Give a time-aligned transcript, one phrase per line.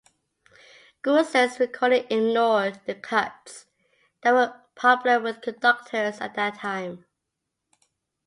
[1.03, 3.67] Goossens' recording ignored the cuts
[4.23, 7.05] that were popular with conductors at that time.